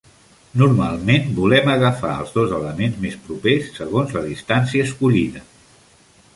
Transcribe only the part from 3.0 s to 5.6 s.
més propers, segons la distància escollida.